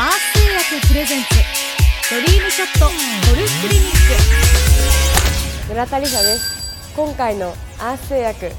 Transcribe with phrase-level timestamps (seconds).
[0.00, 0.32] アース
[0.70, 1.28] 通訳プレゼンツ
[2.14, 2.92] ドリームショットゴ
[3.36, 3.90] ルフクリニッ
[5.66, 5.68] ク。
[5.70, 6.94] 村田理沙です。
[6.94, 7.48] 今回の
[7.80, 8.52] アース製薬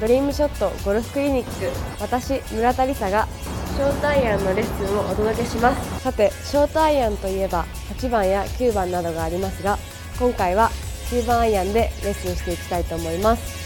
[0.00, 1.70] ドリームショットゴルフクリニック。
[2.00, 3.28] 私村田理沙が
[3.76, 6.02] ショートアイアンのレッスンをお届けします。
[6.02, 7.64] さてショートアイアンといえば
[7.96, 9.78] 8番や9番などがありますが
[10.18, 10.68] 今回は
[11.10, 13.61] 9番アイアンでレッスンしていきたいと思います。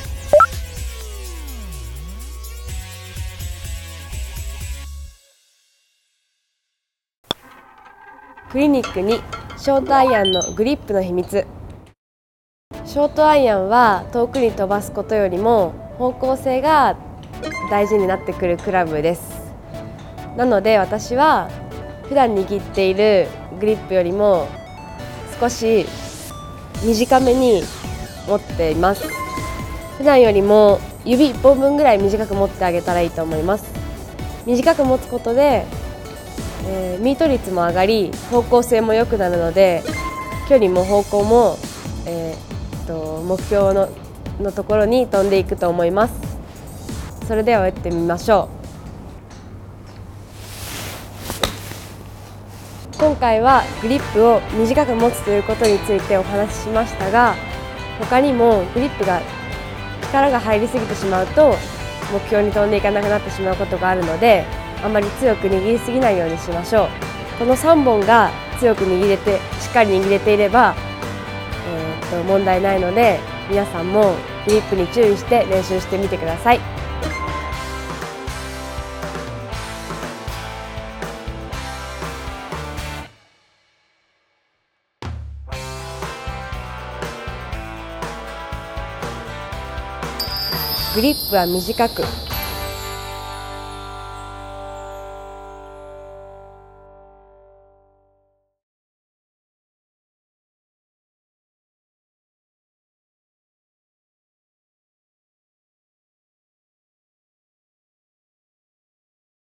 [8.57, 9.21] クリニックに
[9.59, 11.47] ショートアイアンのグリップの秘密。
[12.87, 16.97] ショートアイアンは遠くに飛ばすことよりも方向性が
[17.71, 19.53] 大事になってくるクラブです。
[20.39, 21.51] なので私は
[22.09, 23.29] 普段握っている
[23.61, 24.49] グリップよりも
[25.39, 25.85] 少し
[26.83, 27.63] 短めに
[28.27, 29.07] 持っています。
[29.99, 33.71] 普段よりも指1本分ぐらい短く持ってあげたらいいと思います。
[34.47, 35.67] 短く持つことで、
[36.69, 39.83] えー、ミート率も上がり方向性も良くなるので
[40.49, 41.57] 距離も方向も、
[42.07, 43.89] えー、と目標の
[44.41, 46.15] のところに飛んでいくと思います。
[47.27, 48.57] それでは打ってみましょう。
[52.99, 57.35] 今回はグリップを短く持つということについてお話ししましたが
[57.99, 59.21] 他にもグリップが
[60.03, 61.55] 力が入りすぎてしまうと
[62.11, 64.45] 目標に飛んでいかなくなってしまうことがあるので
[64.83, 66.89] あまり強く握りすぎないようにしましょう
[67.39, 70.75] この3本が強く握れてしっかり握れていれば、
[71.69, 74.15] えー、と問題ないので皆さんも
[74.47, 76.61] グリップに注意して練習してみてください。
[90.97, 92.03] グリップは短く